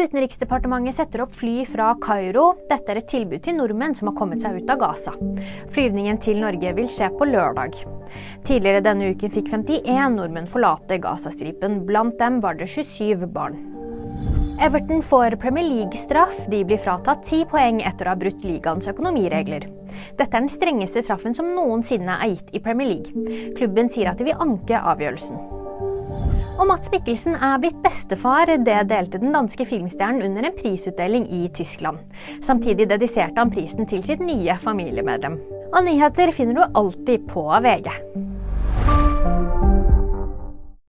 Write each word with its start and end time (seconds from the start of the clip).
Utenriksdepartementet 0.00 0.96
setter 0.96 1.20
opp 1.26 1.34
fly 1.36 1.64
fra 1.68 1.90
Kairo. 2.00 2.54
Dette 2.70 2.92
er 2.92 3.00
et 3.02 3.08
tilbud 3.10 3.42
til 3.44 3.58
nordmenn 3.58 3.92
som 3.98 4.08
har 4.08 4.16
kommet 4.16 4.40
seg 4.40 4.56
ut 4.56 4.70
av 4.72 4.80
Gaza. 4.80 5.12
Flyvningen 5.74 6.20
til 6.24 6.40
Norge 6.40 6.72
vil 6.78 6.88
skje 6.88 7.10
på 7.18 7.28
lørdag. 7.28 7.76
Tidligere 8.48 8.80
denne 8.86 9.10
uken 9.12 9.34
fikk 9.34 9.50
51 9.52 10.16
nordmenn 10.16 10.48
forlate 10.48 10.96
Gazastripen. 11.04 11.82
Blant 11.88 12.16
dem 12.22 12.40
var 12.40 12.56
det 12.56 12.70
27 12.72 13.28
barn. 13.34 13.60
Everton 14.60 15.04
får 15.04 15.36
Premier 15.40 15.68
League-straff. 15.68 16.46
De 16.48 16.64
blir 16.64 16.80
fratatt 16.80 17.26
ti 17.28 17.44
poeng 17.48 17.84
etter 17.84 18.08
å 18.08 18.14
ha 18.14 18.20
brutt 18.24 18.42
ligaens 18.44 18.88
økonomiregler. 18.88 19.68
Dette 20.16 20.30
er 20.32 20.40
den 20.40 20.52
strengeste 20.52 21.04
straffen 21.04 21.36
som 21.36 21.52
noensinne 21.52 22.16
er 22.24 22.34
gitt 22.38 22.52
i 22.56 22.64
Premier 22.64 22.94
League. 22.94 23.52
Klubben 23.56 23.92
sier 23.92 24.14
at 24.14 24.20
de 24.20 24.32
vil 24.32 24.44
anke 24.48 24.80
avgjørelsen. 24.80 25.59
Og 26.60 26.66
Mats 26.68 26.90
Mikkelsen 26.92 27.38
er 27.40 27.60
blitt 27.62 27.78
bestefar. 27.80 28.50
Det 28.60 28.82
delte 28.90 29.20
den 29.22 29.32
danske 29.32 29.64
filmstjernen 29.64 30.26
under 30.26 30.44
en 30.44 30.56
prisutdeling 30.58 31.24
i 31.32 31.46
Tyskland. 31.56 32.02
Samtidig 32.44 32.90
dediserte 32.90 33.40
han 33.40 33.52
prisen 33.54 33.88
til 33.88 34.04
sitt 34.04 34.20
nye 34.20 34.58
familiemedlem. 34.60 35.38
Og 35.70 35.86
nyheter 35.86 36.34
finner 36.36 36.58
du 36.58 36.80
alltid 36.82 37.24
på 37.32 37.46
VG. 37.64 37.88